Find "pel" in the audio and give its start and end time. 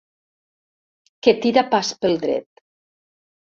2.01-2.17